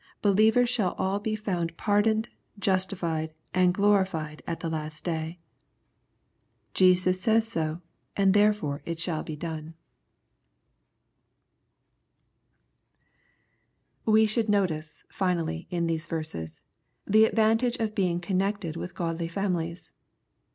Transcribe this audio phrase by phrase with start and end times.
[0.23, 5.39] Believers shall all hq foun^ pardoned, justified, and glorified a,{ the Ic^st day.
[6.73, 7.81] Jesus says so,'
[8.17, 9.75] Qnd theretore it shall be done.
[14.05, 14.13] 204 EXPOSITOBT THODGHTS.
[14.13, 16.63] We should notice, finally, in these verses,
[17.05, 19.91] the advan* tage of being connected with godly families.